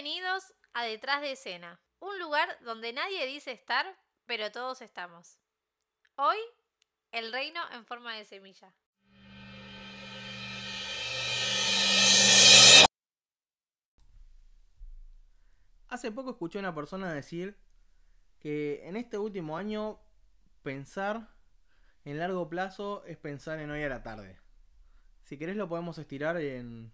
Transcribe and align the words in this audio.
Bienvenidos 0.00 0.54
a 0.74 0.84
Detrás 0.84 1.22
de 1.22 1.32
Escena, 1.32 1.80
un 1.98 2.20
lugar 2.20 2.48
donde 2.64 2.92
nadie 2.92 3.26
dice 3.26 3.50
estar, 3.50 3.84
pero 4.26 4.52
todos 4.52 4.80
estamos. 4.80 5.40
Hoy, 6.14 6.36
el 7.10 7.32
reino 7.32 7.60
en 7.72 7.84
forma 7.84 8.14
de 8.14 8.24
semilla. 8.24 8.72
Hace 15.88 16.12
poco 16.12 16.30
escuché 16.30 16.58
a 16.58 16.60
una 16.60 16.76
persona 16.76 17.12
decir 17.12 17.58
que 18.38 18.86
en 18.86 18.94
este 18.94 19.18
último 19.18 19.58
año 19.58 19.98
pensar 20.62 21.34
en 22.04 22.20
largo 22.20 22.48
plazo 22.48 23.02
es 23.04 23.16
pensar 23.16 23.58
en 23.58 23.72
hoy 23.72 23.82
a 23.82 23.88
la 23.88 24.04
tarde. 24.04 24.38
Si 25.24 25.38
querés 25.38 25.56
lo 25.56 25.68
podemos 25.68 25.98
estirar 25.98 26.36
en 26.36 26.92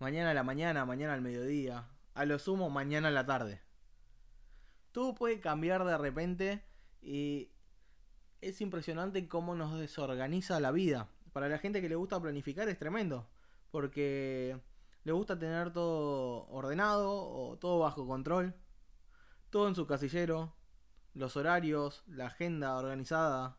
mañana 0.00 0.32
a 0.32 0.34
la 0.34 0.42
mañana, 0.42 0.84
mañana 0.84 1.14
al 1.14 1.22
mediodía, 1.22 1.88
a 2.16 2.24
lo 2.24 2.38
sumo 2.38 2.70
mañana 2.70 3.08
a 3.08 3.10
la 3.10 3.26
tarde. 3.26 3.60
Todo 4.90 5.14
puede 5.14 5.38
cambiar 5.38 5.84
de 5.84 5.98
repente 5.98 6.64
y 7.02 7.50
es 8.40 8.62
impresionante 8.62 9.28
cómo 9.28 9.54
nos 9.54 9.78
desorganiza 9.78 10.58
la 10.58 10.72
vida. 10.72 11.10
Para 11.34 11.48
la 11.48 11.58
gente 11.58 11.82
que 11.82 11.90
le 11.90 11.94
gusta 11.94 12.18
planificar 12.18 12.70
es 12.70 12.78
tremendo, 12.78 13.28
porque 13.70 14.58
le 15.04 15.12
gusta 15.12 15.38
tener 15.38 15.74
todo 15.74 16.46
ordenado 16.48 17.12
o 17.12 17.58
todo 17.58 17.80
bajo 17.80 18.06
control, 18.06 18.54
todo 19.50 19.68
en 19.68 19.74
su 19.74 19.86
casillero, 19.86 20.54
los 21.12 21.36
horarios, 21.36 22.02
la 22.06 22.28
agenda 22.28 22.78
organizada, 22.78 23.58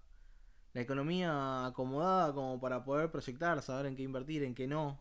la 0.73 0.81
economía 0.81 1.67
acomodada 1.67 2.33
como 2.33 2.59
para 2.59 2.83
poder 2.83 3.11
proyectar, 3.11 3.61
saber 3.61 3.85
en 3.85 3.95
qué 3.95 4.01
invertir, 4.01 4.41
en 4.41 4.55
qué 4.55 4.65
no. 4.65 4.99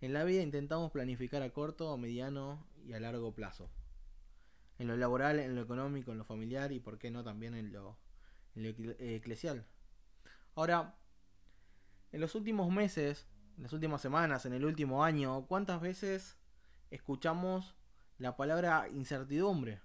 En 0.00 0.12
la 0.12 0.24
vida 0.24 0.42
intentamos 0.42 0.92
planificar 0.92 1.42
a 1.42 1.50
corto, 1.50 1.92
a 1.92 1.96
mediano 1.96 2.66
y 2.84 2.92
a 2.92 3.00
largo 3.00 3.34
plazo. 3.34 3.70
En 4.78 4.88
lo 4.88 4.96
laboral, 4.96 5.38
en 5.38 5.54
lo 5.54 5.62
económico, 5.62 6.12
en 6.12 6.18
lo 6.18 6.24
familiar 6.24 6.70
y 6.72 6.80
por 6.80 6.98
qué 6.98 7.10
no 7.10 7.24
también 7.24 7.54
en 7.54 7.72
lo, 7.72 7.96
en 8.54 8.62
lo 8.64 8.68
eclesial. 8.98 9.66
Ahora, 10.54 10.96
en 12.12 12.20
los 12.20 12.34
últimos 12.34 12.70
meses, 12.70 13.26
en 13.56 13.62
las 13.62 13.72
últimas 13.72 14.02
semanas, 14.02 14.44
en 14.44 14.52
el 14.52 14.64
último 14.64 15.02
año, 15.02 15.46
¿cuántas 15.46 15.80
veces 15.80 16.36
escuchamos 16.90 17.74
la 18.18 18.36
palabra 18.36 18.88
incertidumbre? 18.88 19.80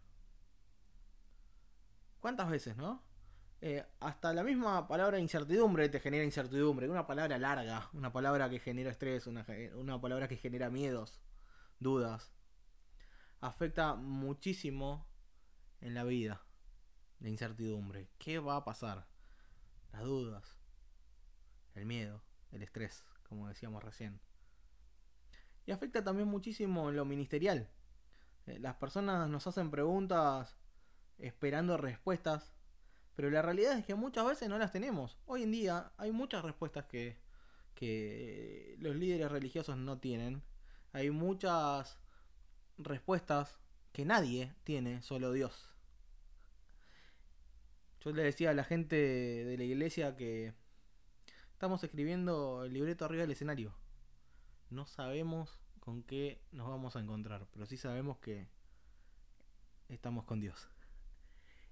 ¿Cuántas 2.20 2.50
veces, 2.50 2.76
no? 2.76 3.02
Eh, 3.64 3.86
hasta 4.00 4.34
la 4.34 4.44
misma 4.44 4.88
palabra 4.88 5.20
incertidumbre 5.20 5.88
te 5.88 6.00
genera 6.00 6.24
incertidumbre. 6.24 6.90
Una 6.90 7.06
palabra 7.06 7.38
larga, 7.38 7.90
una 7.94 8.12
palabra 8.12 8.50
que 8.50 8.60
genera 8.60 8.90
estrés, 8.90 9.28
una, 9.28 9.46
una 9.76 10.02
palabra 10.02 10.28
que 10.28 10.38
genera 10.38 10.72
miedos, 10.72 11.22
dudas. 11.80 12.34
Afecta 13.40 13.96
muchísimo 13.96 15.06
en 15.80 15.94
la 15.94 16.04
vida 16.04 16.42
la 17.20 17.30
incertidumbre. 17.30 18.10
¿Qué 18.18 18.40
va 18.40 18.56
a 18.56 18.66
pasar? 18.66 19.08
Las 19.92 20.04
dudas, 20.04 20.58
el 21.76 21.86
miedo, 21.86 22.24
el 22.52 22.64
estrés, 22.64 23.04
como 23.30 23.48
decíamos 23.48 23.84
recién. 23.84 24.20
Y 25.66 25.72
afecta 25.72 26.04
también 26.04 26.28
muchísimo 26.28 26.90
en 26.90 26.96
lo 26.96 27.06
ministerial. 27.06 27.70
Eh, 28.48 28.58
las 28.58 28.76
personas 28.76 29.30
nos 29.30 29.46
hacen 29.46 29.70
preguntas 29.70 30.58
esperando 31.20 31.78
respuestas 31.78 32.54
pero 33.16 33.30
la 33.30 33.42
realidad 33.42 33.78
es 33.78 33.86
que 33.86 33.96
muchas 33.96 34.26
veces 34.26 34.50
no 34.50 34.58
las 34.58 34.72
tenemos. 34.72 35.18
Hoy 35.26 35.44
en 35.44 35.52
día 35.52 35.92
hay 35.98 36.12
muchas 36.12 36.44
respuestas 36.44 36.86
que, 36.86 37.18
que 37.76 38.76
los 38.80 38.96
líderes 38.96 39.32
religiosos 39.32 39.78
no 39.78 40.00
tienen. 40.00 40.42
Hay 40.94 41.12
muchas 41.12 41.98
respuestas 42.78 43.58
que 43.92 44.06
nadie 44.06 44.54
tiene, 44.64 45.02
solo 45.02 45.32
Dios. 45.32 45.70
Yo 48.02 48.12
le 48.12 48.24
decía 48.24 48.50
a 48.50 48.54
la 48.54 48.64
gente 48.64 48.96
de 48.96 49.58
la 49.58 49.64
iglesia 49.64 50.16
que 50.16 50.54
estamos 51.54 51.84
escribiendo 51.84 52.64
el 52.64 52.74
libreto 52.74 53.06
arriba 53.06 53.22
del 53.22 53.32
escenario. 53.32 53.74
No 54.70 54.88
sabemos 54.88 55.60
con 55.80 56.02
qué 56.04 56.42
nos 56.52 56.68
vamos 56.68 56.96
a 56.96 57.00
encontrar, 57.00 57.48
pero 57.54 57.66
sí 57.66 57.78
sabemos 57.78 58.18
que 58.18 58.48
estamos 59.90 60.26
con 60.26 60.40
Dios. 60.40 60.68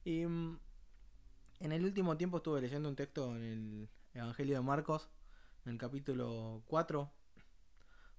Y 0.04 0.26
mm, 0.26 0.60
en 1.60 1.72
el 1.72 1.84
último 1.84 2.18
tiempo 2.18 2.38
estuve 2.38 2.62
leyendo 2.62 2.90
un 2.90 2.96
texto 2.96 3.36
en 3.36 3.44
el 3.44 3.90
Evangelio 4.14 4.56
de 4.56 4.62
Marcos, 4.62 5.10
en 5.66 5.74
el 5.74 5.78
capítulo 5.78 6.64
4, 6.68 7.12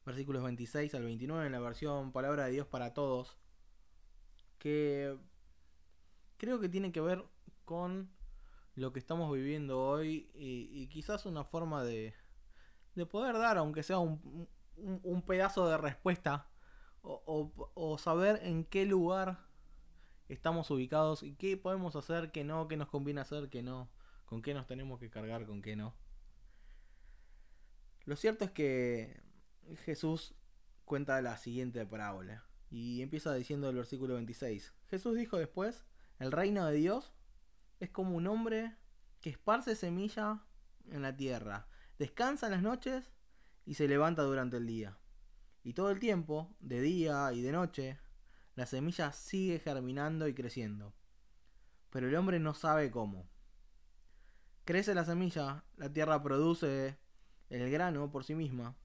versículos 0.04 0.42
26 0.42 0.94
al 0.94 1.04
29, 1.04 1.46
en 1.46 1.52
la 1.52 1.60
versión 1.60 2.12
Palabra 2.12 2.44
de 2.44 2.52
Dios 2.52 2.66
para 2.66 2.92
Todos, 2.92 3.38
que 4.58 5.18
creo 6.36 6.60
que 6.60 6.68
tiene 6.68 6.92
que 6.92 7.00
ver 7.00 7.24
con 7.64 8.10
lo 8.74 8.92
que 8.92 8.98
estamos 8.98 9.32
viviendo 9.32 9.80
hoy 9.80 10.30
y, 10.34 10.86
quizás 10.88 11.24
una 11.24 11.44
forma 11.44 11.82
de, 11.82 12.14
de, 12.94 13.06
poder 13.06 13.38
dar, 13.38 13.56
aunque 13.56 13.82
sea 13.82 13.98
un, 13.98 14.48
un, 14.76 15.22
pedazo 15.22 15.66
de 15.66 15.78
respuesta, 15.78 16.46
o, 17.02 17.50
o 17.74 17.98
saber 17.98 18.40
en 18.42 18.64
qué 18.64 18.84
lugar 18.84 19.50
estamos 20.32 20.70
ubicados 20.70 21.22
y 21.22 21.34
qué 21.34 21.56
podemos 21.56 21.96
hacer, 21.96 22.30
qué 22.30 22.44
no, 22.44 22.68
qué 22.68 22.76
nos 22.76 22.88
conviene 22.88 23.20
hacer, 23.20 23.50
qué 23.50 23.62
no, 23.62 23.91
con 24.26 24.42
qué 24.42 24.54
nos 24.54 24.66
tenemos 24.66 25.00
que 25.00 25.10
cargar, 25.10 25.44
con 25.44 25.60
qué 25.60 25.76
no. 25.76 25.94
Lo 28.04 28.16
cierto 28.16 28.44
es 28.44 28.52
que 28.52 29.20
Jesús 29.84 30.34
cuenta 30.84 31.20
la 31.20 31.36
siguiente 31.36 31.84
parábola 31.84 32.44
y 32.70 33.02
empieza 33.02 33.34
diciendo 33.34 33.69
el 33.69 33.76
versículo 33.76 34.14
26. 34.14 34.72
Jesús 34.88 35.16
dijo 35.16 35.36
después, 35.36 35.84
el 36.19 36.32
reino 36.32 36.64
de 36.66 36.76
Dios 36.76 37.12
es 37.80 37.90
como 37.90 38.16
un 38.16 38.26
hombre 38.28 38.76
que 39.20 39.30
esparce 39.30 39.74
semilla 39.74 40.44
en 40.90 41.02
la 41.02 41.16
tierra, 41.16 41.66
descansa 41.98 42.46
en 42.46 42.52
las 42.52 42.62
noches 42.62 43.12
y 43.66 43.74
se 43.74 43.88
levanta 43.88 44.22
durante 44.22 44.58
el 44.58 44.66
día. 44.66 44.96
Y 45.62 45.74
todo 45.74 45.90
el 45.90 45.98
tiempo, 45.98 46.54
de 46.60 46.80
día 46.80 47.32
y 47.32 47.42
de 47.42 47.52
noche, 47.52 47.98
la 48.60 48.66
semilla 48.66 49.10
sigue 49.10 49.59
germinando 49.59 50.28
y 50.28 50.34
creciendo. 50.34 50.93
Pero 51.88 52.09
el 52.09 52.15
hombre 52.15 52.38
no 52.41 52.53
sabe 52.53 52.91
cómo. 52.91 53.26
Crece 54.66 54.94
la 54.94 55.06
semilla, 55.06 55.65
la 55.78 55.91
tierra 55.91 56.22
produce 56.22 56.99
el 57.49 57.70
grano 57.70 58.10
por 58.12 58.22
sí 58.22 58.34
misma. 58.34 58.76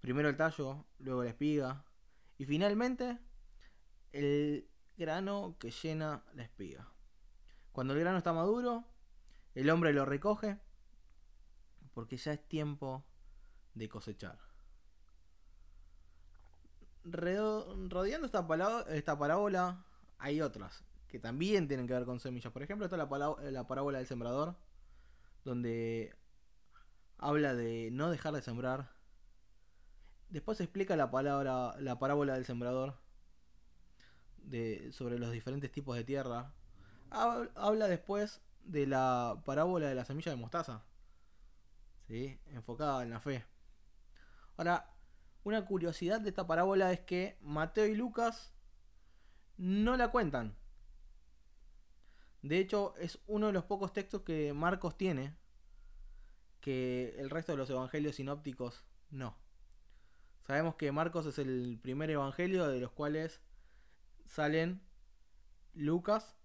Primero 0.00 0.30
el 0.30 0.38
tallo, 0.38 0.86
luego 1.00 1.22
la 1.22 1.28
espiga 1.28 1.84
y 2.38 2.46
finalmente 2.46 3.18
el 4.12 4.70
grano 4.96 5.58
que 5.60 5.70
llena 5.70 6.24
la 6.32 6.44
espiga. 6.44 6.90
Cuando 7.72 7.92
el 7.92 8.00
grano 8.00 8.16
está 8.16 8.32
maduro, 8.32 8.86
el 9.54 9.68
hombre 9.68 9.92
lo 9.92 10.06
recoge 10.06 10.58
porque 11.92 12.16
ya 12.16 12.32
es 12.32 12.48
tiempo 12.48 13.04
de 13.74 13.86
cosechar 13.86 14.49
rodeando 17.04 18.26
esta, 18.26 18.46
esta 18.90 19.18
parábola 19.18 19.84
hay 20.18 20.40
otras 20.40 20.84
que 21.08 21.18
también 21.18 21.66
tienen 21.66 21.86
que 21.86 21.94
ver 21.94 22.04
con 22.04 22.20
semillas. 22.20 22.52
Por 22.52 22.62
ejemplo, 22.62 22.86
está 22.86 22.96
la, 22.96 23.36
la 23.50 23.66
parábola 23.66 23.98
del 23.98 24.06
sembrador, 24.06 24.54
donde 25.44 26.14
habla 27.18 27.54
de 27.54 27.90
no 27.92 28.10
dejar 28.10 28.32
de 28.32 28.42
sembrar. 28.42 28.92
Después 30.28 30.60
explica 30.60 30.94
la 30.94 31.10
palabra, 31.10 31.74
la 31.80 31.98
parábola 31.98 32.34
del 32.34 32.44
sembrador, 32.44 32.96
de, 34.38 34.92
sobre 34.92 35.18
los 35.18 35.32
diferentes 35.32 35.72
tipos 35.72 35.96
de 35.96 36.04
tierra. 36.04 36.54
Habla 37.10 37.88
después 37.88 38.40
de 38.64 38.86
la 38.86 39.42
parábola 39.44 39.88
de 39.88 39.96
la 39.96 40.04
semilla 40.04 40.30
de 40.30 40.36
mostaza, 40.36 40.84
¿sí? 42.06 42.38
enfocada 42.46 43.02
en 43.02 43.10
la 43.10 43.18
fe. 43.18 43.44
Ahora, 44.56 44.94
una 45.44 45.64
curiosidad 45.64 46.20
de 46.20 46.28
esta 46.28 46.46
parábola 46.46 46.92
es 46.92 47.00
que 47.00 47.38
Mateo 47.40 47.86
y 47.86 47.94
Lucas 47.94 48.52
no 49.56 49.96
la 49.96 50.10
cuentan. 50.10 50.56
De 52.42 52.58
hecho, 52.58 52.94
es 52.96 53.18
uno 53.26 53.48
de 53.48 53.52
los 53.52 53.64
pocos 53.64 53.92
textos 53.92 54.22
que 54.22 54.52
Marcos 54.52 54.96
tiene 54.96 55.36
que 56.60 57.14
el 57.18 57.30
resto 57.30 57.52
de 57.52 57.58
los 57.58 57.70
evangelios 57.70 58.16
sinópticos 58.16 58.84
no. 59.10 59.36
Sabemos 60.46 60.74
que 60.76 60.92
Marcos 60.92 61.26
es 61.26 61.38
el 61.38 61.78
primer 61.80 62.10
evangelio 62.10 62.66
de 62.68 62.80
los 62.80 62.92
cuales 62.92 63.40
salen 64.24 64.82
Lucas 65.74 66.36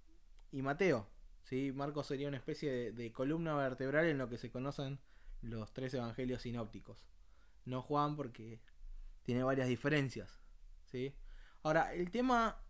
y 0.52 0.62
Mateo. 0.62 1.08
¿sí? 1.44 1.72
Marcos 1.72 2.08
sería 2.08 2.28
una 2.28 2.38
especie 2.38 2.72
de, 2.72 2.92
de 2.92 3.12
columna 3.12 3.56
vertebral 3.56 4.06
en 4.06 4.18
lo 4.18 4.30
que 4.30 4.38
se 4.38 4.52
conocen 4.52 5.00
los 5.42 5.74
tres 5.74 5.94
evangelios 5.94 6.42
sinópticos. 6.42 7.06
No 7.66 7.82
Juan 7.82 8.16
porque 8.16 8.62
tiene 9.26 9.44
varias 9.44 9.68
diferencias. 9.68 10.40
¿sí? 10.86 11.14
Ahora, 11.64 11.94
el 11.94 12.12
tema 12.12 12.62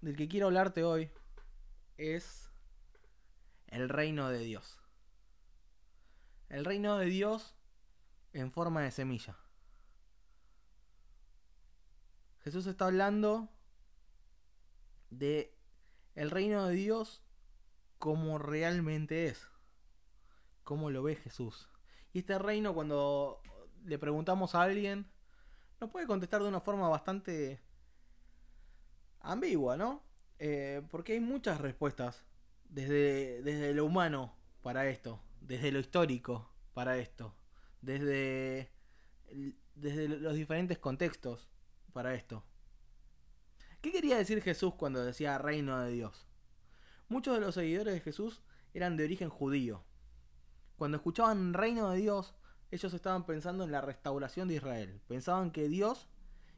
del 0.00 0.16
que 0.16 0.28
quiero 0.28 0.46
hablarte 0.46 0.84
hoy 0.84 1.10
es 1.96 2.50
el 3.66 3.88
reino 3.88 4.30
de 4.30 4.38
Dios. 4.38 4.78
El 6.48 6.64
reino 6.64 6.96
de 6.96 7.06
Dios 7.06 7.56
en 8.32 8.52
forma 8.52 8.82
de 8.82 8.92
semilla. 8.92 9.36
Jesús 12.40 12.66
está 12.66 12.86
hablando 12.86 13.50
de 15.10 15.54
el 16.14 16.30
reino 16.30 16.66
de 16.66 16.74
Dios 16.74 17.22
como 17.98 18.38
realmente 18.38 19.26
es, 19.26 19.46
como 20.62 20.90
lo 20.90 21.02
ve 21.02 21.16
Jesús. 21.16 21.68
Y 22.12 22.20
este 22.20 22.38
reino 22.38 22.74
cuando 22.74 23.42
le 23.84 23.98
preguntamos 23.98 24.54
a 24.54 24.62
alguien, 24.62 25.10
nos 25.80 25.90
puede 25.90 26.06
contestar 26.06 26.42
de 26.42 26.48
una 26.48 26.60
forma 26.60 26.88
bastante 26.88 27.60
ambigua, 29.20 29.76
¿no? 29.76 30.02
Eh, 30.38 30.82
porque 30.90 31.12
hay 31.14 31.20
muchas 31.20 31.60
respuestas 31.60 32.24
desde, 32.68 33.42
desde 33.42 33.74
lo 33.74 33.84
humano 33.84 34.34
para 34.62 34.88
esto, 34.88 35.20
desde 35.40 35.72
lo 35.72 35.80
histórico 35.80 36.50
para 36.74 36.98
esto, 36.98 37.34
desde, 37.82 38.70
desde 39.74 40.08
los 40.08 40.34
diferentes 40.34 40.78
contextos 40.78 41.48
para 41.92 42.14
esto. 42.14 42.44
¿Qué 43.80 43.92
quería 43.92 44.18
decir 44.18 44.42
Jesús 44.42 44.74
cuando 44.74 45.04
decía 45.04 45.38
reino 45.38 45.80
de 45.80 45.92
Dios? 45.92 46.26
Muchos 47.08 47.34
de 47.34 47.40
los 47.40 47.54
seguidores 47.54 47.94
de 47.94 48.00
Jesús 48.00 48.42
eran 48.74 48.96
de 48.96 49.04
origen 49.04 49.28
judío. 49.28 49.84
Cuando 50.76 50.96
escuchaban 50.96 51.54
reino 51.54 51.90
de 51.90 51.98
Dios, 51.98 52.34
ellos 52.70 52.92
estaban 52.92 53.24
pensando 53.24 53.64
en 53.64 53.72
la 53.72 53.80
restauración 53.80 54.48
de 54.48 54.54
Israel. 54.54 55.00
Pensaban 55.08 55.50
que 55.50 55.68
Dios 55.68 56.08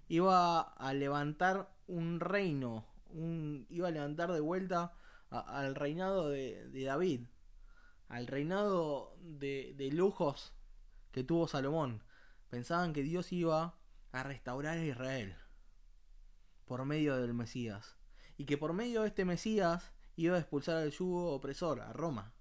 iba 0.09 0.61
a 0.61 0.93
levantar 0.93 1.73
un 1.87 2.21
reino, 2.21 2.87
un, 3.11 3.67
iba 3.71 3.89
a 3.89 3.93
levantar 3.93 4.33
de 4.33 4.41
vuelta 4.41 4.95
al 5.31 5.75
reinado 5.75 6.29
de, 6.29 6.85
David, 6.85 7.23
al 8.09 8.27
reinado 8.27 9.17
de, 9.21 9.75
de 9.77 9.91
lujos 9.93 10.53
que 11.13 11.23
tuvo 11.23 11.47
Salomón. 11.47 12.03
Pensaban 12.49 12.93
que 12.93 13.03
Dios 13.03 13.33
iba 13.33 13.79
a 14.11 14.23
restaurar 14.25 14.79
a 14.79 14.85
Israel 14.85 15.37
por 16.65 16.85
medio 16.85 17.17
del 17.17 17.35
Mesías. 17.35 17.97
Y 18.37 18.47
que 18.47 18.59
por 18.59 18.73
medio 18.73 19.03
de 19.03 19.09
este 19.09 19.25
Mesías 19.25 19.93
iba 20.17 20.37
a 20.37 20.41
expulsar 20.41 20.77
al 20.77 20.91
yugo 20.91 21.33
opresor, 21.33 21.81
a 21.81 21.93
Roma. 21.93 22.33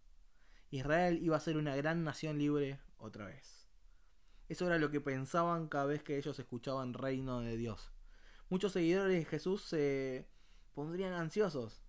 Israel 0.71 1.19
iba 1.21 1.35
a 1.37 1.39
ser 1.39 1.57
una 1.57 1.75
gran 1.75 2.03
nación 2.03 2.37
libre 2.37 2.79
otra 2.97 3.25
vez. 3.25 3.58
Eso 4.49 4.65
era 4.65 4.79
lo 4.79 4.89
que 4.89 4.99
pensaban 4.99 5.67
cada 5.67 5.85
vez 5.85 6.03
que 6.03 6.17
ellos 6.17 6.39
escuchaban 6.39 6.95
reino 6.95 7.41
de 7.41 7.55
Dios. 7.55 7.91
Muchos 8.49 8.73
seguidores 8.73 9.13
de 9.13 9.25
Jesús 9.25 9.61
se 9.61 10.27
pondrían 10.73 11.13
ansiosos. 11.13 11.83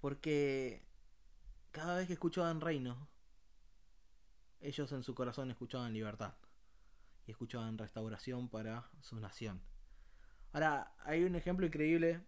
Porque 0.00 0.86
cada 1.72 1.96
vez 1.96 2.06
que 2.06 2.12
escuchaban 2.12 2.60
reino, 2.60 3.08
ellos 4.60 4.92
en 4.92 5.02
su 5.02 5.12
corazón 5.14 5.50
escuchaban 5.50 5.92
libertad. 5.92 6.34
Y 7.26 7.32
escuchaban 7.32 7.76
restauración 7.76 8.48
para 8.48 8.88
su 9.00 9.18
nación. 9.18 9.60
Ahora, 10.52 10.94
hay 11.00 11.24
un 11.24 11.34
ejemplo 11.34 11.66
increíble 11.66 12.24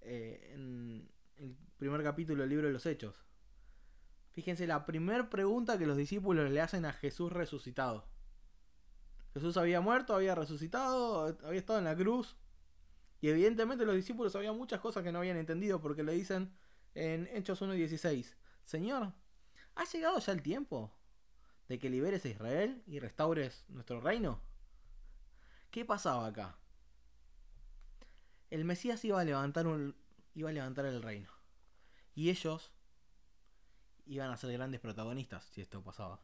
eh, 0.00 0.52
en 0.54 1.10
el 1.36 1.56
primer 1.76 2.02
capítulo 2.02 2.40
del 2.40 2.50
libro 2.50 2.68
de 2.68 2.72
los 2.72 2.86
Hechos. 2.86 3.14
Fíjense 4.32 4.66
la 4.66 4.86
primera 4.86 5.28
pregunta 5.28 5.78
que 5.78 5.86
los 5.86 5.96
discípulos 5.96 6.50
le 6.50 6.60
hacen 6.60 6.84
a 6.84 6.92
Jesús 6.92 7.32
resucitado. 7.32 8.04
Jesús 9.34 9.56
había 9.56 9.80
muerto, 9.80 10.14
había 10.14 10.34
resucitado, 10.34 11.36
había 11.44 11.58
estado 11.58 11.78
en 11.78 11.84
la 11.84 11.96
cruz. 11.96 12.36
Y 13.20 13.28
evidentemente 13.28 13.84
los 13.84 13.94
discípulos 13.94 14.32
sabían 14.32 14.56
muchas 14.56 14.80
cosas 14.80 15.02
que 15.02 15.12
no 15.12 15.20
habían 15.20 15.36
entendido 15.36 15.80
porque 15.80 16.02
le 16.02 16.12
dicen 16.12 16.52
en 16.94 17.28
Hechos 17.32 17.62
1.16, 17.62 18.34
Señor, 18.64 19.12
¿ha 19.74 19.84
llegado 19.84 20.18
ya 20.18 20.32
el 20.32 20.42
tiempo 20.42 20.92
de 21.68 21.78
que 21.78 21.88
liberes 21.88 22.24
a 22.24 22.28
Israel 22.28 22.82
y 22.86 22.98
restaures 22.98 23.64
nuestro 23.68 24.00
reino? 24.00 24.40
¿Qué 25.70 25.84
pasaba 25.84 26.26
acá? 26.26 26.58
el 28.52 28.66
Mesías 28.66 29.02
iba 29.06 29.18
a 29.18 29.24
levantar 29.24 29.66
iba 30.34 30.50
a 30.50 30.52
levantar 30.52 30.84
el 30.84 31.02
reino. 31.02 31.30
Y 32.14 32.28
ellos 32.28 32.70
iban 34.14 34.30
a 34.30 34.36
ser 34.36 34.52
grandes 34.52 34.80
protagonistas 34.80 35.44
si 35.52 35.60
esto 35.60 35.82
pasaba. 35.82 36.20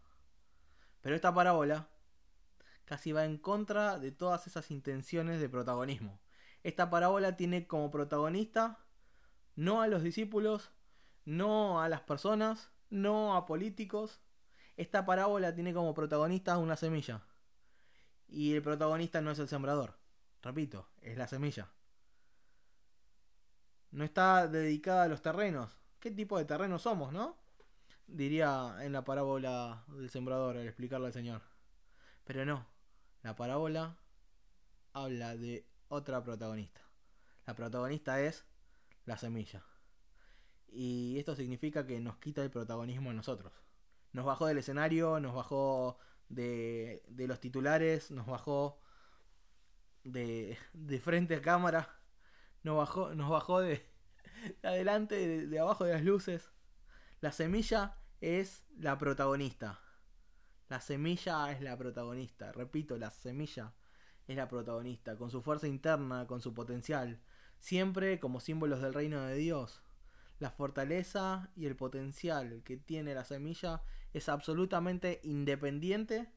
Pero 1.01 1.15
esta 1.17 1.33
parábola 1.35 1.89
casi 2.85 3.13
va 3.13 3.25
en 3.25 3.39
contra 3.39 3.99
de 3.99 4.13
todas 4.13 4.47
esas 4.47 4.71
intenciones 4.71 5.41
de 5.41 5.49
protagonismo. 5.49 6.21
Esta 6.63 6.91
parábola 6.91 7.37
tiene 7.37 7.67
como 7.67 7.91
protagonista 7.91 8.79
no 9.57 9.83
a 9.83 9.89
los 9.89 10.03
discípulos, 10.03 10.71
no 11.25 11.83
a 11.83 11.89
las 11.89 12.01
personas, 12.01 12.71
no 12.91 13.37
a 13.37 13.47
políticos. 13.47 14.21
Esta 14.77 15.05
parábola 15.05 15.55
tiene 15.55 15.75
como 15.75 15.95
protagonista 15.95 16.59
una 16.59 16.77
semilla. 16.77 17.23
Y 18.29 18.55
el 18.55 18.63
protagonista 18.63 19.21
no 19.21 19.31
es 19.31 19.39
el 19.39 19.49
sembrador. 19.49 19.99
Repito, 20.43 20.89
es 21.03 21.17
la 21.17 21.27
semilla 21.27 21.69
no 23.91 24.05
está 24.05 24.47
dedicada 24.49 25.05
a 25.05 25.09
los 25.09 25.23
terrenos. 25.23 25.71
¿Qué 26.01 26.11
tipo 26.11 26.39
de 26.39 26.45
terrenos 26.45 26.83
somos, 26.83 27.13
no? 27.13 27.37
Diría 28.09 28.77
en 28.81 28.93
la 28.93 29.05
parábola 29.05 29.85
del 29.89 30.11
sembrador 30.11 30.57
al 30.57 30.67
explicarle 30.67 31.07
al 31.07 31.13
Señor. 31.13 31.43
Pero 32.25 32.45
no, 32.45 32.67
la 33.23 33.37
parábola 33.37 33.97
habla 34.93 35.37
de 35.37 35.67
otra 35.89 36.23
protagonista. 36.25 36.81
La 37.47 37.55
protagonista 37.55 38.21
es 38.21 38.45
la 39.05 39.17
semilla. 39.17 39.63
Y 40.67 41.19
esto 41.19 41.37
significa 41.37 41.87
que 41.87 42.01
nos 42.01 42.19
quita 42.19 42.43
el 42.43 42.51
protagonismo 42.51 43.11
a 43.11 43.15
nosotros. 43.15 43.53
Nos 44.13 44.25
bajó 44.25 44.47
del 44.47 44.59
escenario, 44.59 45.21
nos 45.21 45.35
bajó 45.35 45.99
de, 46.29 47.03
de 47.09 47.27
los 47.29 47.41
titulares, 47.41 48.11
nos 48.11 48.27
bajó 48.27 48.81
de, 50.05 50.59
de 50.73 51.01
frente 51.01 51.37
a 51.37 51.43
cámara 51.43 51.99
nos 52.63 52.77
bajó, 52.77 53.15
nos 53.15 53.31
bajó 53.31 53.61
de, 53.61 53.83
adelante, 54.63 55.47
de, 55.47 55.59
abajo 55.59 55.85
de 55.85 55.93
las 55.95 56.05
luces. 56.05 56.51
La 57.21 57.33
semilla 57.33 57.97
es 58.21 58.65
la 58.79 58.99
protagonista. 58.99 59.81
La 60.69 60.81
semilla 60.81 61.51
es 61.51 61.61
la 61.61 61.77
protagonista. 61.77 62.53
Repito, 62.53 62.97
la 62.97 63.11
semilla 63.11 63.75
es 64.27 64.37
la 64.37 64.49
protagonista, 64.49 65.17
con 65.17 65.31
su 65.31 65.43
fuerza 65.43 65.67
interna, 65.67 66.27
con 66.27 66.41
su 66.41 66.55
potencial, 66.55 67.21
siempre 67.59 68.21
como 68.21 68.41
símbolos 68.41 68.83
del 68.83 68.95
reino 68.95 69.23
de 69.23 69.35
Dios. 69.37 69.83
La 70.39 70.51
fortaleza 70.51 71.51
y 71.57 71.67
el 71.67 71.75
potencial 71.75 72.63
que 72.65 72.77
tiene 72.77 73.15
la 73.15 73.25
semilla 73.25 73.83
es 74.13 74.29
absolutamente 74.29 75.21
independiente 75.25 76.33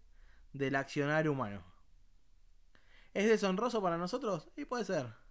del 0.53 0.75
accionar 0.75 1.27
humano. 1.29 1.63
¿Es 3.13 3.27
deshonroso 3.27 3.82
para 3.82 3.98
nosotros? 3.98 4.50
Y 4.55 4.65
puede 4.65 4.86
ser 4.86 5.22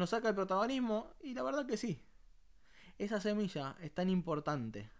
nos 0.00 0.10
saca 0.10 0.30
el 0.30 0.34
protagonismo 0.34 1.14
y 1.20 1.34
la 1.34 1.42
verdad 1.42 1.66
que 1.66 1.76
sí. 1.76 2.02
Esa 3.00 3.18
semilla 3.18 3.78
es 3.80 3.94
tan 3.94 4.10
importante. 4.10 4.90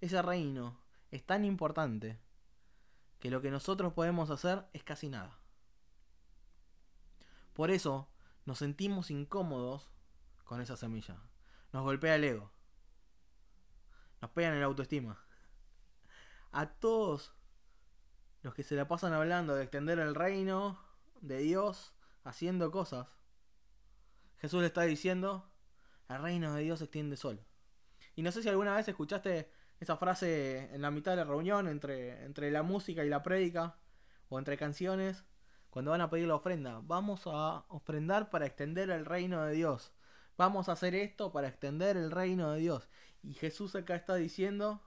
Ese 0.00 0.22
reino 0.22 0.80
es 1.10 1.26
tan 1.26 1.44
importante 1.44 2.18
que 3.20 3.30
lo 3.30 3.42
que 3.42 3.50
nosotros 3.50 3.92
podemos 3.92 4.30
hacer 4.30 4.64
es 4.72 4.82
casi 4.82 5.10
nada. 5.10 5.38
Por 7.52 7.70
eso 7.70 8.08
nos 8.46 8.56
sentimos 8.56 9.10
incómodos 9.10 9.90
con 10.44 10.62
esa 10.62 10.74
semilla. 10.74 11.20
Nos 11.70 11.82
golpea 11.82 12.14
el 12.14 12.24
ego. 12.24 12.50
Nos 14.22 14.30
pegan 14.30 14.54
el 14.54 14.62
autoestima. 14.62 15.22
A 16.50 16.64
todos 16.64 17.34
los 18.40 18.54
que 18.54 18.62
se 18.62 18.74
la 18.74 18.88
pasan 18.88 19.12
hablando 19.12 19.54
de 19.54 19.64
extender 19.64 19.98
el 19.98 20.14
reino 20.14 20.82
de 21.20 21.40
Dios, 21.40 21.92
haciendo 22.24 22.70
cosas, 22.70 23.06
Jesús 24.38 24.62
le 24.62 24.68
está 24.68 24.80
diciendo, 24.80 25.51
el 26.16 26.22
reino 26.22 26.54
de 26.54 26.62
Dios 26.62 26.78
se 26.78 26.86
extiende 26.86 27.16
solo. 27.16 27.44
Y 28.14 28.22
no 28.22 28.32
sé 28.32 28.42
si 28.42 28.48
alguna 28.48 28.76
vez 28.76 28.88
escuchaste 28.88 29.50
esa 29.80 29.96
frase 29.96 30.72
en 30.74 30.82
la 30.82 30.90
mitad 30.90 31.12
de 31.12 31.18
la 31.18 31.24
reunión 31.24 31.68
entre, 31.68 32.24
entre 32.24 32.50
la 32.50 32.62
música 32.62 33.04
y 33.04 33.08
la 33.08 33.22
prédica, 33.22 33.76
o 34.28 34.38
entre 34.38 34.56
canciones, 34.56 35.24
cuando 35.70 35.90
van 35.90 36.00
a 36.00 36.10
pedir 36.10 36.26
la 36.26 36.36
ofrenda. 36.36 36.80
Vamos 36.84 37.22
a 37.26 37.64
ofrendar 37.68 38.30
para 38.30 38.46
extender 38.46 38.90
el 38.90 39.04
reino 39.04 39.42
de 39.44 39.54
Dios. 39.54 39.92
Vamos 40.38 40.68
a 40.68 40.72
hacer 40.72 40.94
esto 40.94 41.32
para 41.32 41.48
extender 41.48 41.96
el 41.96 42.10
reino 42.10 42.52
de 42.52 42.60
Dios. 42.60 42.88
Y 43.22 43.34
Jesús 43.34 43.74
acá 43.74 43.94
está 43.94 44.14
diciendo, 44.14 44.82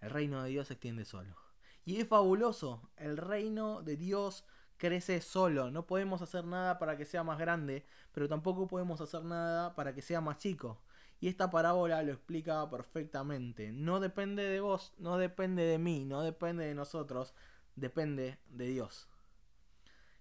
el 0.00 0.10
reino 0.10 0.42
de 0.42 0.50
Dios 0.50 0.68
se 0.68 0.74
extiende 0.74 1.04
solo. 1.04 1.36
Y 1.84 2.00
es 2.00 2.08
fabuloso, 2.08 2.90
el 2.96 3.16
reino 3.16 3.82
de 3.82 3.96
Dios 3.96 4.44
crece 4.80 5.20
solo. 5.20 5.70
No 5.70 5.86
podemos 5.86 6.22
hacer 6.22 6.44
nada 6.44 6.78
para 6.80 6.96
que 6.96 7.04
sea 7.04 7.22
más 7.22 7.38
grande, 7.38 7.84
pero 8.12 8.28
tampoco 8.28 8.66
podemos 8.66 9.00
hacer 9.00 9.22
nada 9.22 9.74
para 9.76 9.94
que 9.94 10.02
sea 10.02 10.20
más 10.20 10.38
chico. 10.38 10.80
Y 11.20 11.28
esta 11.28 11.50
parábola 11.50 12.02
lo 12.02 12.12
explica 12.12 12.68
perfectamente. 12.70 13.72
No 13.72 14.00
depende 14.00 14.42
de 14.42 14.60
vos, 14.60 14.94
no 14.98 15.18
depende 15.18 15.64
de 15.64 15.78
mí, 15.78 16.06
no 16.06 16.22
depende 16.22 16.64
de 16.64 16.74
nosotros, 16.74 17.34
depende 17.76 18.38
de 18.48 18.68
Dios. 18.68 19.06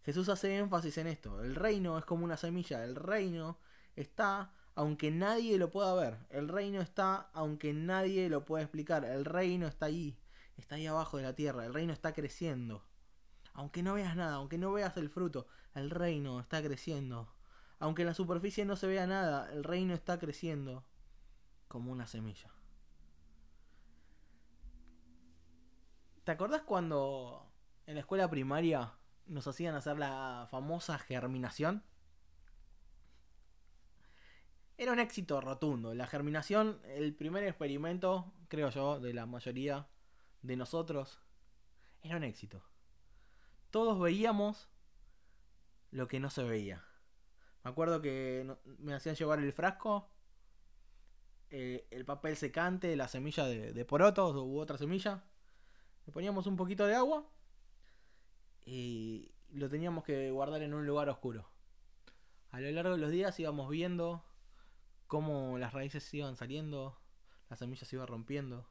Jesús 0.03 0.27
hace 0.27 0.57
énfasis 0.57 0.97
en 0.97 1.07
esto. 1.07 1.41
El 1.41 1.55
reino 1.55 1.97
es 1.97 2.03
como 2.03 2.25
una 2.25 2.37
semilla. 2.37 2.83
El 2.83 2.95
reino 2.95 3.57
está 3.95 4.51
aunque 4.75 5.09
nadie 5.09 5.57
lo 5.57 5.71
pueda 5.71 5.93
ver. 5.93 6.17
El 6.29 6.49
reino 6.49 6.81
está 6.81 7.29
aunque 7.33 7.73
nadie 7.73 8.29
lo 8.29 8.43
pueda 8.43 8.63
explicar. 8.63 9.05
El 9.05 9.23
reino 9.23 9.67
está 9.67 9.85
ahí. 9.85 10.17
Está 10.57 10.75
ahí 10.75 10.85
abajo 10.87 11.15
de 11.15 11.23
la 11.23 11.35
tierra. 11.35 11.65
El 11.65 11.73
reino 11.73 11.93
está 11.93 12.11
creciendo. 12.13 12.88
Aunque 13.53 13.83
no 13.83 13.93
veas 13.93 14.15
nada, 14.15 14.35
aunque 14.35 14.57
no 14.57 14.71
veas 14.71 14.95
el 14.97 15.09
fruto, 15.09 15.47
el 15.73 15.89
reino 15.89 16.39
está 16.39 16.61
creciendo. 16.61 17.33
Aunque 17.79 18.01
en 18.01 18.07
la 18.07 18.13
superficie 18.13 18.65
no 18.65 18.75
se 18.75 18.87
vea 18.87 19.07
nada, 19.07 19.51
el 19.51 19.63
reino 19.63 19.93
está 19.93 20.19
creciendo 20.19 20.85
como 21.67 21.91
una 21.91 22.07
semilla. 22.07 22.51
¿Te 26.23 26.31
acordás 26.31 26.61
cuando 26.61 27.51
en 27.87 27.95
la 27.95 28.01
escuela 28.01 28.29
primaria 28.29 28.93
nos 29.25 29.47
hacían 29.47 29.75
hacer 29.75 29.97
la 29.97 30.47
famosa 30.51 30.99
germinación? 30.99 31.83
Era 34.77 34.91
un 34.91 34.99
éxito 34.99 35.41
rotundo. 35.41 35.93
La 35.93 36.07
germinación, 36.07 36.79
el 36.85 37.13
primer 37.13 37.43
experimento, 37.43 38.31
creo 38.47 38.69
yo, 38.69 38.99
de 38.99 39.13
la 39.13 39.25
mayoría 39.25 39.87
de 40.41 40.55
nosotros, 40.55 41.19
era 42.01 42.17
un 42.17 42.23
éxito. 42.23 42.63
Todos 43.71 43.99
veíamos 43.99 44.69
lo 45.91 46.07
que 46.07 46.19
no 46.19 46.29
se 46.29 46.43
veía. 46.43 46.85
Me 47.63 47.71
acuerdo 47.71 48.01
que 48.01 48.55
me 48.77 48.93
hacían 48.93 49.15
llevar 49.15 49.39
el 49.39 49.53
frasco, 49.53 50.09
eh, 51.49 51.87
el 51.91 52.05
papel 52.05 52.37
secante, 52.37 52.95
la 52.95 53.07
semilla 53.07 53.45
de, 53.45 53.85
porotos 53.85 54.35
u 54.35 54.59
otra 54.59 54.77
semilla. 54.77 55.23
Le 56.05 56.13
poníamos 56.13 56.47
un 56.47 56.55
poquito 56.55 56.85
de 56.85 56.95
agua 56.95 57.29
y 58.65 59.31
lo 59.49 59.69
teníamos 59.69 60.03
que 60.03 60.31
guardar 60.31 60.61
en 60.61 60.73
un 60.73 60.85
lugar 60.85 61.09
oscuro. 61.09 61.49
A 62.51 62.59
lo 62.59 62.71
largo 62.71 62.93
de 62.93 62.97
los 62.99 63.11
días 63.11 63.39
íbamos 63.39 63.69
viendo 63.69 64.23
cómo 65.07 65.57
las 65.57 65.73
raíces 65.73 66.11
iban 66.13 66.35
saliendo, 66.35 66.99
las 67.49 67.59
semillas 67.59 67.87
se 67.87 67.95
iban 67.95 68.07
rompiendo 68.07 68.67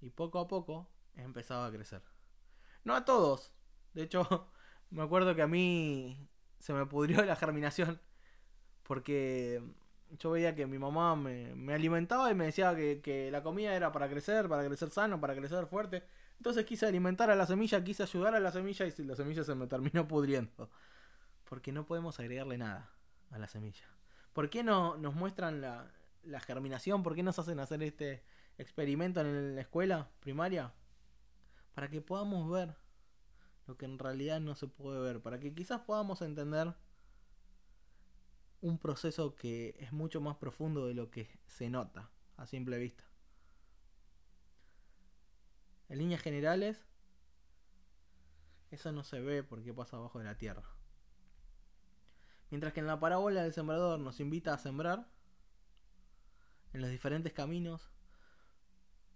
y 0.00 0.10
poco 0.10 0.38
a 0.38 0.48
poco 0.48 0.88
empezaba 1.14 1.66
a 1.66 1.70
crecer. 1.70 2.02
No 2.84 2.94
a 2.94 3.04
todos, 3.04 3.52
de 3.96 4.04
hecho 4.04 4.48
me 4.90 5.02
acuerdo 5.02 5.34
que 5.34 5.42
a 5.42 5.46
mí 5.48 6.28
se 6.60 6.72
me 6.72 6.86
pudrió 6.86 7.24
la 7.24 7.34
germinación 7.34 8.00
porque 8.84 9.60
yo 10.18 10.30
veía 10.30 10.54
que 10.54 10.66
mi 10.66 10.78
mamá 10.78 11.16
me, 11.16 11.74
alimentaba 11.74 12.30
y 12.30 12.34
me 12.34 12.44
decía 12.44 12.76
que, 12.76 13.00
que, 13.00 13.30
la 13.32 13.42
comida 13.42 13.74
era 13.74 13.90
para 13.90 14.08
crecer, 14.08 14.48
para 14.48 14.64
crecer 14.64 14.90
sano, 14.90 15.20
para 15.20 15.34
crecer 15.34 15.66
fuerte. 15.66 16.04
Entonces 16.36 16.64
quise 16.64 16.86
alimentar 16.86 17.28
a 17.30 17.34
la 17.34 17.46
semilla, 17.46 17.82
quise 17.82 18.04
ayudar 18.04 18.36
a 18.36 18.40
la 18.40 18.52
semilla 18.52 18.86
y 18.86 19.02
la 19.02 19.16
semilla 19.16 19.42
se 19.42 19.56
me 19.56 19.66
terminó 19.66 20.06
pudriendo. 20.06 20.70
Porque 21.44 21.72
no 21.72 21.84
podemos 21.84 22.20
agregarle 22.20 22.58
nada 22.58 22.92
a 23.32 23.38
la 23.38 23.48
semilla. 23.48 23.86
¿Por 24.32 24.48
qué 24.50 24.62
no 24.62 24.96
nos 24.98 25.14
muestran 25.14 25.60
la, 25.60 25.90
la 26.22 26.38
germinación? 26.38 27.02
¿Por 27.02 27.16
qué 27.16 27.24
nos 27.24 27.38
hacen 27.40 27.58
hacer 27.58 27.82
este 27.82 28.22
experimento 28.58 29.20
en 29.20 29.56
la 29.56 29.62
escuela 29.62 30.10
primaria? 30.20 30.72
Para 31.74 31.88
que 31.88 32.00
podamos 32.00 32.48
ver 32.48 32.76
lo 33.66 33.76
que 33.76 33.84
en 33.84 33.98
realidad 33.98 34.40
no 34.40 34.54
se 34.54 34.68
puede 34.68 35.00
ver. 35.00 35.20
Para 35.22 35.38
que 35.38 35.54
quizás 35.54 35.80
podamos 35.80 36.22
entender 36.22 36.74
un 38.60 38.78
proceso 38.78 39.34
que 39.34 39.76
es 39.78 39.92
mucho 39.92 40.20
más 40.20 40.36
profundo 40.36 40.86
de 40.86 40.94
lo 40.94 41.10
que 41.10 41.28
se 41.46 41.68
nota 41.68 42.10
a 42.36 42.46
simple 42.46 42.78
vista. 42.78 43.04
En 45.88 45.98
líneas 45.98 46.22
generales, 46.22 46.84
eso 48.70 48.90
no 48.92 49.04
se 49.04 49.20
ve 49.20 49.42
porque 49.42 49.72
pasa 49.72 49.96
abajo 49.96 50.18
de 50.18 50.24
la 50.24 50.36
tierra. 50.36 50.64
Mientras 52.50 52.72
que 52.72 52.80
en 52.80 52.86
la 52.86 53.00
parábola 53.00 53.42
del 53.42 53.52
sembrador 53.52 53.98
nos 53.98 54.20
invita 54.20 54.54
a 54.54 54.58
sembrar 54.58 55.08
en 56.72 56.80
los 56.80 56.90
diferentes 56.90 57.32
caminos, 57.32 57.90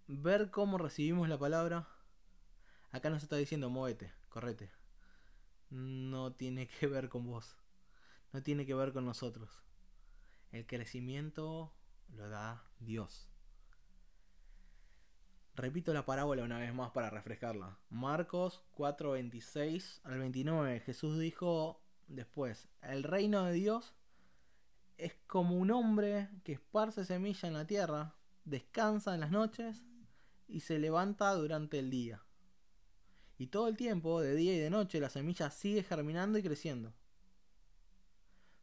ver 0.07 0.51
cómo 0.51 0.79
recibimos 0.79 1.29
la 1.29 1.39
palabra, 1.39 1.89
acá 2.91 3.11
nos 3.11 3.23
está 3.23 3.37
diciendo, 3.37 3.71
muévete, 3.71 4.13
correte. 4.31 4.71
No 5.69 6.33
tiene 6.33 6.67
que 6.67 6.87
ver 6.87 7.09
con 7.11 7.27
vos, 7.27 7.57
no 8.33 8.43
tiene 8.43 8.65
que 8.65 8.75
ver 8.75 8.93
con 8.93 9.05
nosotros. 9.05 9.51
El 10.51 10.67
crecimiento 10.67 11.73
lo 12.09 12.29
da 12.29 12.65
Dios. 12.81 13.29
Repito 15.55 15.93
la 15.93 16.07
parábola 16.07 16.43
una 16.43 16.59
vez 16.59 16.73
más 16.73 16.91
para 16.93 17.11
refrescarla. 17.11 17.77
Marcos 17.91 18.63
4, 18.73 19.13
26 19.13 20.01
al 20.05 20.19
29. 20.19 20.81
Jesús 20.81 21.19
dijo 21.19 21.83
después, 22.09 22.69
el 22.83 23.03
reino 23.03 23.45
de 23.45 23.53
Dios 23.53 23.95
es 24.97 25.15
como 25.27 25.57
un 25.57 25.71
hombre 25.71 26.29
que 26.45 26.53
esparce 26.53 27.05
semilla 27.05 27.49
en 27.49 27.55
la 27.55 27.67
tierra, 27.67 28.15
descansa 28.45 29.15
en 29.15 29.21
las 29.21 29.31
noches 29.31 29.85
y 30.49 30.61
se 30.61 30.79
levanta 30.79 31.33
durante 31.35 31.79
el 31.79 31.91
día. 31.91 32.23
Y 33.41 33.47
todo 33.47 33.69
el 33.69 33.77
tiempo, 33.79 34.21
de 34.21 34.35
día 34.35 34.55
y 34.55 34.59
de 34.59 34.69
noche, 34.69 35.01
la 35.01 35.09
semilla 35.09 35.49
sigue 35.49 35.83
germinando 35.83 36.37
y 36.37 36.43
creciendo. 36.43 36.93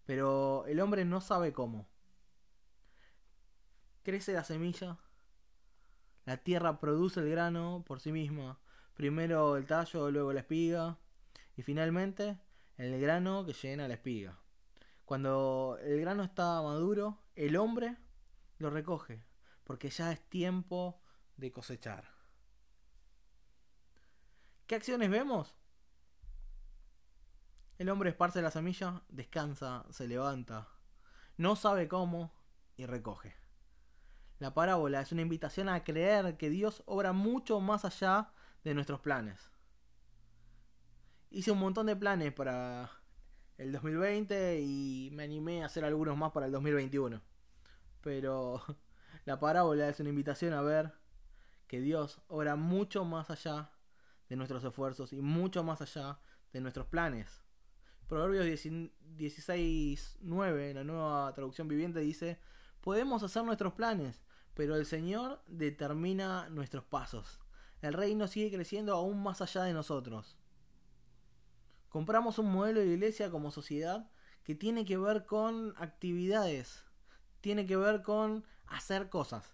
Pero 0.05 0.67
el 0.67 0.79
hombre 0.81 1.03
no 1.03 1.19
sabe 1.19 1.51
cómo. 1.51 1.89
Crece 4.03 4.33
la 4.33 4.43
semilla, 4.43 4.99
la 6.25 6.37
tierra 6.37 6.79
produce 6.79 7.21
el 7.21 7.31
grano 7.31 7.83
por 7.87 7.99
sí 7.99 8.11
misma. 8.11 8.59
Primero 8.93 9.57
el 9.57 9.65
tallo, 9.65 10.11
luego 10.11 10.31
la 10.31 10.41
espiga. 10.41 10.99
Y 11.55 11.63
finalmente 11.63 12.37
el 12.77 13.01
grano 13.01 13.47
que 13.47 13.53
llena 13.53 13.87
la 13.87 13.95
espiga. 13.95 14.37
Cuando 15.05 15.79
el 15.81 15.99
grano 16.01 16.21
está 16.21 16.61
maduro, 16.61 17.17
el 17.33 17.55
hombre 17.55 17.97
lo 18.59 18.69
recoge. 18.69 19.23
Porque 19.63 19.89
ya 19.89 20.11
es 20.11 20.21
tiempo 20.29 21.01
de 21.35 21.51
cosechar. 21.51 22.16
¿Qué 24.67 24.75
acciones 24.75 25.09
vemos? 25.09 25.55
El 27.77 27.89
hombre 27.89 28.09
esparce 28.09 28.41
la 28.41 28.51
semilla, 28.51 29.01
descansa, 29.07 29.85
se 29.91 30.09
levanta, 30.09 30.67
no 31.37 31.55
sabe 31.55 31.87
cómo 31.87 32.33
y 32.75 32.85
recoge. 32.85 33.33
La 34.39 34.53
parábola 34.53 34.99
es 34.99 35.13
una 35.13 35.21
invitación 35.21 35.69
a 35.69 35.85
creer 35.85 36.35
que 36.35 36.49
Dios 36.49 36.83
obra 36.85 37.13
mucho 37.13 37.61
más 37.61 37.85
allá 37.85 38.33
de 38.65 38.73
nuestros 38.73 38.99
planes. 38.99 39.51
Hice 41.29 41.51
un 41.51 41.59
montón 41.59 41.85
de 41.85 41.95
planes 41.95 42.33
para 42.33 42.91
el 43.57 43.71
2020 43.71 44.59
y 44.59 45.11
me 45.13 45.23
animé 45.23 45.63
a 45.63 45.67
hacer 45.67 45.85
algunos 45.85 46.17
más 46.17 46.33
para 46.33 46.47
el 46.47 46.51
2021. 46.51 47.21
Pero 48.01 48.61
la 49.25 49.39
parábola 49.39 49.87
es 49.87 50.01
una 50.01 50.09
invitación 50.09 50.53
a 50.53 50.61
ver 50.61 50.91
que 51.67 51.79
Dios 51.79 52.19
obra 52.27 52.57
mucho 52.57 53.05
más 53.05 53.29
allá 53.29 53.71
de 54.29 54.35
nuestros 54.35 54.63
esfuerzos 54.63 55.13
y 55.13 55.21
mucho 55.21 55.63
más 55.63 55.81
allá 55.81 56.19
de 56.53 56.61
nuestros 56.61 56.85
planes. 56.87 57.43
Proverbios 58.07 58.45
16.9, 58.45 60.69
en 60.69 60.75
la 60.75 60.83
nueva 60.83 61.33
traducción 61.33 61.67
viviente, 61.67 61.99
dice, 61.99 62.39
podemos 62.81 63.23
hacer 63.23 63.43
nuestros 63.43 63.73
planes, 63.73 64.21
pero 64.53 64.75
el 64.75 64.85
Señor 64.85 65.41
determina 65.47 66.47
nuestros 66.49 66.85
pasos. 66.85 67.39
El 67.81 67.93
reino 67.93 68.27
sigue 68.27 68.55
creciendo 68.55 68.95
aún 68.95 69.21
más 69.21 69.41
allá 69.41 69.63
de 69.63 69.73
nosotros. 69.73 70.37
Compramos 71.89 72.39
un 72.39 72.51
modelo 72.51 72.79
de 72.79 72.87
iglesia 72.87 73.29
como 73.29 73.51
sociedad 73.51 74.09
que 74.43 74.55
tiene 74.55 74.85
que 74.85 74.97
ver 74.97 75.25
con 75.25 75.73
actividades, 75.77 76.85
tiene 77.41 77.65
que 77.65 77.75
ver 77.75 78.01
con 78.01 78.45
hacer 78.65 79.09
cosas. 79.09 79.53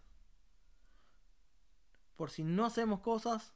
Por 2.16 2.30
si 2.30 2.44
no 2.44 2.66
hacemos 2.66 3.00
cosas, 3.00 3.56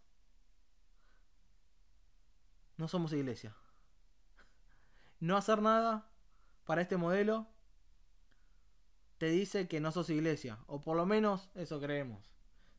no 2.77 2.87
somos 2.87 3.13
iglesia. 3.13 3.55
No 5.19 5.35
hacer 5.35 5.61
nada 5.61 6.09
para 6.65 6.81
este 6.81 6.97
modelo 6.97 7.47
te 9.17 9.27
dice 9.27 9.67
que 9.67 9.79
no 9.79 9.91
sos 9.91 10.09
iglesia, 10.09 10.59
o 10.67 10.81
por 10.81 10.95
lo 10.95 11.05
menos 11.05 11.49
eso 11.55 11.81
creemos. 11.81 12.31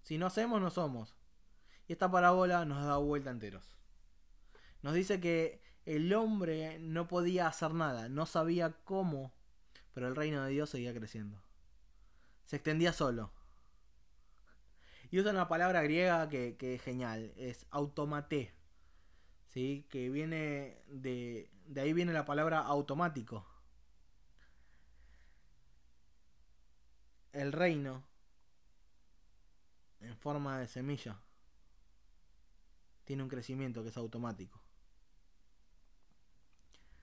Si 0.03 0.19
no 0.19 0.27
hacemos, 0.27 0.61
no 0.61 0.71
somos. 0.71 1.17
Y 1.89 1.93
esta 1.93 2.11
parábola 2.11 2.65
nos 2.65 2.85
da 2.85 2.97
vuelta 2.99 3.31
enteros. 3.31 3.77
Nos 4.83 4.95
dice 4.95 5.21
que 5.21 5.61
el 5.85 6.13
hombre 6.15 6.79
no 6.79 7.09
podía 7.09 7.49
hacer 7.49 7.75
nada, 7.75 8.09
no 8.09 8.27
sabía 8.27 8.73
cómo, 8.85 9.33
pero 9.95 10.07
el 10.07 10.15
reino 10.15 10.45
de 10.45 10.51
Dios 10.51 10.71
seguía 10.71 10.95
creciendo. 10.95 11.43
Se 12.45 12.57
extendía 12.57 12.93
solo. 12.93 13.33
Y 15.11 15.19
usa 15.19 15.33
una 15.33 15.49
palabra 15.49 15.83
griega 15.83 16.29
que, 16.29 16.57
es 16.61 16.83
genial, 16.83 17.33
es 17.37 17.67
automaté. 17.71 18.55
¿Sí? 19.59 19.87
Que 19.91 20.09
viene 20.09 20.79
de, 20.87 21.51
de 21.67 21.81
ahí 21.81 21.93
viene 21.93 22.13
la 22.13 22.25
palabra 22.25 22.61
automático. 22.61 23.45
el 27.33 27.53
reino 27.53 28.03
en 30.01 30.17
forma 30.17 30.59
de 30.59 30.67
semilla 30.67 31.21
tiene 33.05 33.23
un 33.23 33.29
crecimiento 33.29 33.83
que 33.83 33.91
es 33.91 33.97
automático. 33.97 34.61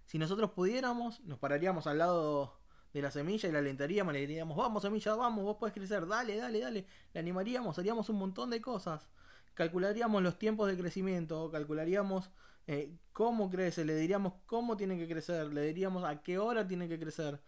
Si 0.05 0.19
nosotros 0.19 0.51
pudiéramos, 0.51 1.21
nos 1.21 1.39
pararíamos 1.39 1.87
al 1.87 1.99
lado 1.99 2.59
de 2.93 3.01
la 3.01 3.11
semilla 3.11 3.49
y 3.49 3.51
la 3.51 3.59
alentaríamos, 3.59 4.13
le 4.13 4.19
diríamos, 4.21 4.55
vamos 4.57 4.83
semilla, 4.83 5.15
vamos, 5.15 5.43
vos 5.43 5.57
puedes 5.57 5.73
crecer, 5.73 6.05
dale, 6.05 6.37
dale, 6.37 6.59
dale. 6.59 6.87
Le 7.13 7.19
animaríamos, 7.19 7.79
haríamos 7.79 8.09
un 8.09 8.17
montón 8.17 8.49
de 8.49 8.61
cosas. 8.61 9.07
Calcularíamos 9.55 10.21
los 10.21 10.37
tiempos 10.37 10.67
de 10.69 10.77
crecimiento, 10.77 11.49
calcularíamos 11.49 12.29
eh, 12.67 12.97
cómo 13.13 13.49
crece, 13.49 13.85
le 13.85 13.95
diríamos 13.95 14.33
cómo 14.45 14.75
tiene 14.75 14.97
que 14.97 15.07
crecer, 15.07 15.47
le 15.53 15.61
diríamos 15.61 16.03
a 16.03 16.21
qué 16.21 16.37
hora 16.37 16.67
tiene 16.67 16.89
que 16.89 16.99
crecer, 16.99 17.41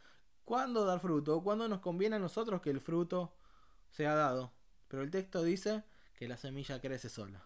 cuándo 0.46 0.86
dar 0.86 1.00
fruto, 1.00 1.44
cuándo 1.44 1.68
nos 1.68 1.80
conviene 1.80 2.16
a 2.16 2.20
nosotros 2.20 2.62
que 2.62 2.70
el 2.70 2.80
fruto 2.80 3.36
sea 3.90 4.16
dado. 4.16 4.54
Pero 4.88 5.04
el 5.04 5.12
texto 5.12 5.44
dice 5.44 5.84
que 6.16 6.28
la 6.28 6.38
semilla 6.38 6.80
crece 6.80 7.10
sola. 7.10 7.44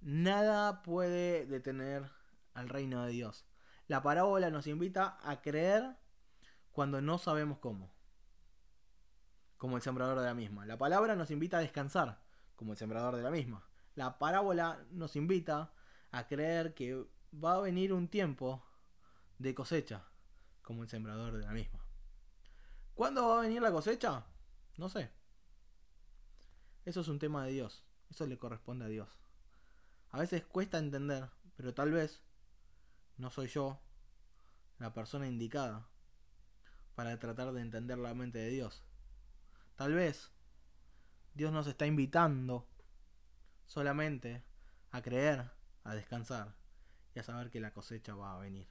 Nada 0.00 0.82
puede 0.82 1.46
detener 1.46 2.10
al 2.54 2.68
reino 2.68 3.04
de 3.04 3.12
Dios. 3.12 3.44
La 3.86 4.02
parábola 4.02 4.50
nos 4.50 4.66
invita 4.66 5.18
a 5.22 5.42
creer 5.42 5.96
cuando 6.72 7.00
no 7.00 7.18
sabemos 7.18 7.58
cómo. 7.58 7.92
Como 9.58 9.76
el 9.76 9.82
sembrador 9.82 10.18
de 10.18 10.24
la 10.26 10.34
misma. 10.34 10.64
La 10.64 10.78
palabra 10.78 11.16
nos 11.16 11.30
invita 11.30 11.58
a 11.58 11.60
descansar, 11.60 12.25
como 12.56 12.72
el 12.72 12.78
sembrador 12.78 13.16
de 13.16 13.22
la 13.22 13.30
misma. 13.30 13.64
La 13.94 14.18
parábola 14.18 14.84
nos 14.90 15.16
invita 15.16 15.72
a 16.10 16.26
creer 16.26 16.74
que 16.74 17.06
va 17.32 17.54
a 17.54 17.60
venir 17.60 17.92
un 17.92 18.08
tiempo 18.08 18.62
de 19.38 19.54
cosecha, 19.54 20.04
como 20.62 20.82
el 20.82 20.88
sembrador 20.88 21.36
de 21.36 21.44
la 21.44 21.52
misma. 21.52 21.84
¿Cuándo 22.94 23.28
va 23.28 23.38
a 23.38 23.42
venir 23.42 23.60
la 23.62 23.72
cosecha? 23.72 24.24
No 24.78 24.88
sé. 24.88 25.10
Eso 26.84 27.00
es 27.00 27.08
un 27.08 27.18
tema 27.18 27.44
de 27.44 27.52
Dios. 27.52 27.84
Eso 28.10 28.26
le 28.26 28.38
corresponde 28.38 28.84
a 28.84 28.88
Dios. 28.88 29.08
A 30.10 30.18
veces 30.18 30.44
cuesta 30.44 30.78
entender, 30.78 31.28
pero 31.56 31.74
tal 31.74 31.92
vez 31.92 32.22
no 33.18 33.30
soy 33.30 33.48
yo 33.48 33.80
la 34.78 34.94
persona 34.94 35.26
indicada 35.26 35.86
para 36.94 37.18
tratar 37.18 37.52
de 37.52 37.60
entender 37.60 37.98
la 37.98 38.14
mente 38.14 38.38
de 38.38 38.48
Dios. 38.48 38.82
Tal 39.76 39.92
vez 39.92 40.30
Dios 41.36 41.52
nos 41.52 41.66
está 41.66 41.86
invitando 41.86 42.66
solamente 43.66 44.42
a 44.90 45.02
creer, 45.02 45.50
a 45.84 45.94
descansar 45.94 46.54
y 47.14 47.18
a 47.18 47.22
saber 47.22 47.50
que 47.50 47.60
la 47.60 47.74
cosecha 47.74 48.14
va 48.14 48.34
a 48.34 48.38
venir. 48.38 48.66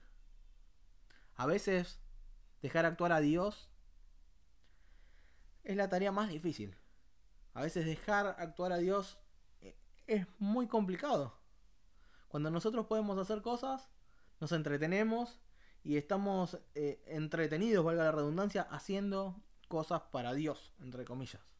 A 1.35 1.45
veces 1.45 1.99
dejar 2.63 2.87
actuar 2.87 3.11
a 3.11 3.19
Dios 3.19 3.69
es 5.63 5.75
la 5.75 5.89
tarea 5.89 6.11
más 6.11 6.29
difícil. 6.29 6.75
A 7.53 7.61
veces 7.61 7.85
dejar 7.85 8.35
actuar 8.39 8.71
a 8.71 8.77
Dios 8.77 9.19
es 10.07 10.25
muy 10.39 10.67
complicado. 10.67 11.37
Cuando 12.27 12.49
nosotros 12.49 12.87
podemos 12.87 13.19
hacer 13.19 13.43
cosas, 13.43 13.89
nos 14.39 14.51
entretenemos 14.51 15.39
y 15.83 15.97
estamos 15.97 16.59
eh, 16.73 17.03
entretenidos, 17.05 17.85
valga 17.85 18.05
la 18.05 18.11
redundancia, 18.11 18.63
haciendo 18.63 19.39
cosas 19.67 20.01
para 20.11 20.33
Dios, 20.33 20.73
entre 20.79 21.05
comillas. 21.05 21.54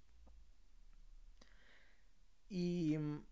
Y 2.49 2.97
mm, 2.97 3.23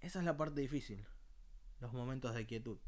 esa 0.00 0.18
es 0.18 0.24
la 0.24 0.36
parte 0.36 0.60
difícil, 0.60 1.06
los 1.80 1.92
momentos 1.92 2.34
de 2.34 2.46
quietud. 2.46 2.78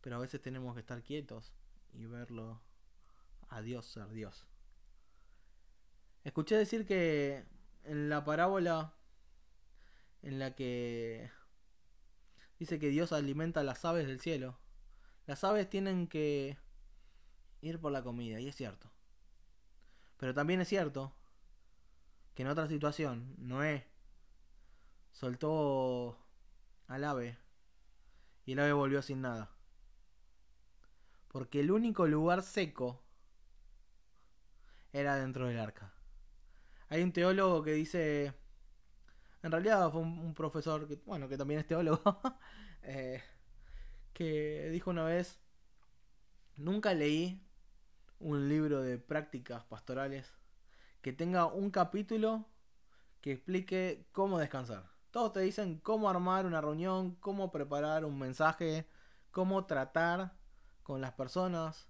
Pero 0.00 0.16
a 0.16 0.20
veces 0.20 0.40
tenemos 0.40 0.74
que 0.74 0.80
estar 0.80 1.02
quietos 1.02 1.52
y 1.92 2.06
verlo 2.06 2.60
a 3.48 3.60
Dios 3.60 3.86
ser 3.86 4.08
Dios. 4.10 4.46
Escuché 6.24 6.56
decir 6.56 6.86
que 6.86 7.44
en 7.84 8.08
la 8.08 8.24
parábola 8.24 8.94
en 10.22 10.38
la 10.38 10.54
que 10.54 11.30
dice 12.58 12.78
que 12.78 12.88
Dios 12.88 13.12
alimenta 13.12 13.60
a 13.60 13.64
las 13.64 13.84
aves 13.84 14.06
del 14.06 14.20
cielo, 14.20 14.58
las 15.26 15.44
aves 15.44 15.68
tienen 15.68 16.08
que 16.08 16.58
ir 17.60 17.80
por 17.80 17.92
la 17.92 18.02
comida, 18.02 18.40
y 18.40 18.48
es 18.48 18.56
cierto. 18.56 18.90
Pero 20.18 20.34
también 20.34 20.60
es 20.60 20.68
cierto 20.68 21.14
que 22.36 22.42
en 22.42 22.48
otra 22.48 22.68
situación 22.68 23.34
Noé 23.38 23.86
soltó 25.10 26.18
al 26.86 27.02
ave 27.02 27.38
y 28.44 28.52
el 28.52 28.60
ave 28.60 28.74
volvió 28.74 29.00
sin 29.00 29.22
nada. 29.22 29.50
Porque 31.28 31.60
el 31.60 31.70
único 31.70 32.06
lugar 32.06 32.42
seco 32.42 33.02
era 34.92 35.16
dentro 35.16 35.48
del 35.48 35.58
arca. 35.58 35.94
Hay 36.90 37.02
un 37.02 37.12
teólogo 37.12 37.62
que 37.62 37.72
dice, 37.72 38.34
en 39.42 39.50
realidad 39.50 39.90
fue 39.90 40.02
un, 40.02 40.34
profesor, 40.34 40.86
que, 40.86 40.96
bueno, 41.06 41.28
que 41.28 41.38
también 41.38 41.60
es 41.60 41.66
teólogo, 41.66 42.20
eh, 42.82 43.22
que 44.12 44.68
dijo 44.70 44.90
una 44.90 45.04
vez, 45.04 45.40
nunca 46.56 46.92
leí 46.92 47.42
un 48.18 48.46
libro 48.46 48.82
de 48.82 48.98
prácticas 48.98 49.64
pastorales 49.64 50.36
que 51.06 51.12
tenga 51.12 51.46
un 51.46 51.70
capítulo 51.70 52.46
que 53.20 53.30
explique 53.30 54.08
cómo 54.10 54.40
descansar. 54.40 54.90
Todos 55.12 55.34
te 55.34 55.38
dicen 55.38 55.78
cómo 55.78 56.10
armar 56.10 56.46
una 56.46 56.60
reunión, 56.60 57.14
cómo 57.20 57.52
preparar 57.52 58.04
un 58.04 58.18
mensaje, 58.18 58.88
cómo 59.30 59.66
tratar 59.66 60.36
con 60.82 61.00
las 61.00 61.12
personas, 61.12 61.86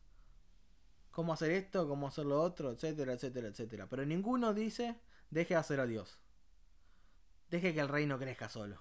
cómo 1.10 1.32
hacer 1.32 1.50
esto, 1.52 1.88
cómo 1.88 2.08
hacer 2.08 2.26
lo 2.26 2.42
otro, 2.42 2.70
etcétera, 2.70 3.14
etcétera, 3.14 3.48
etcétera. 3.48 3.86
Pero 3.88 4.04
ninguno 4.04 4.52
dice, 4.52 5.00
deje 5.30 5.56
hacer 5.56 5.80
a 5.80 5.86
Dios. 5.86 6.18
Deje 7.48 7.72
que 7.72 7.80
el 7.80 7.88
reino 7.88 8.18
crezca 8.18 8.50
solo. 8.50 8.78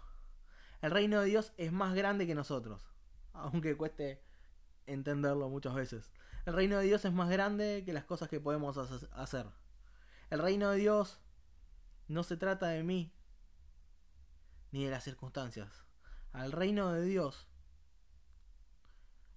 El 0.81 0.91
reino 0.91 1.21
de 1.21 1.27
Dios 1.27 1.53
es 1.55 1.71
más 1.71 1.95
grande 1.95 2.27
que 2.27 2.35
nosotros, 2.35 2.83
aunque 3.31 3.77
cueste 3.77 4.21
entenderlo 4.85 5.47
muchas 5.47 5.75
veces. 5.75 6.11
El 6.45 6.55
reino 6.55 6.77
de 6.77 6.87
Dios 6.87 7.05
es 7.05 7.13
más 7.13 7.29
grande 7.29 7.83
que 7.85 7.93
las 7.93 8.03
cosas 8.03 8.27
que 8.27 8.41
podemos 8.41 8.77
hacer. 9.13 9.45
El 10.35 10.41
reino 10.41 10.71
de 10.71 10.79
Dios 10.79 11.21
no 12.09 12.21
se 12.23 12.35
trata 12.35 12.67
de 12.67 12.83
mí, 12.83 13.13
ni 14.73 14.83
de 14.83 14.91
las 14.91 15.05
circunstancias. 15.05 15.85
Al 16.33 16.51
reino 16.51 16.91
de 16.91 17.05
Dios 17.05 17.47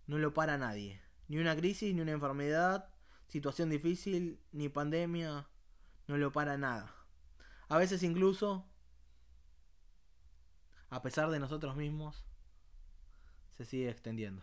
no 0.08 0.18
lo 0.18 0.34
para 0.34 0.58
nadie. 0.58 1.00
Ni 1.28 1.38
una 1.38 1.54
crisis, 1.54 1.94
ni 1.94 2.00
una 2.00 2.10
enfermedad, 2.10 2.92
situación 3.28 3.70
difícil, 3.70 4.40
ni 4.50 4.68
pandemia, 4.68 5.46
no 6.08 6.16
lo 6.16 6.32
para 6.32 6.58
nada. 6.58 6.92
A 7.68 7.78
veces 7.78 8.02
incluso, 8.02 8.68
a 10.90 11.00
pesar 11.00 11.30
de 11.30 11.38
nosotros 11.38 11.76
mismos, 11.76 12.24
se 13.56 13.64
sigue 13.64 13.88
extendiendo. 13.88 14.42